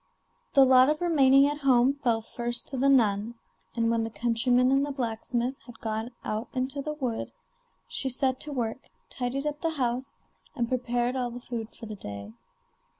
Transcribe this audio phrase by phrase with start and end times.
[0.55, 3.35] The lot of remaining at home fell first to the nun,
[3.75, 7.31] and when the countryman and the blacksmith had gone out into the wood,
[7.87, 10.23] she set to work, tidied up the house,
[10.55, 12.33] and prepared all the food for the day.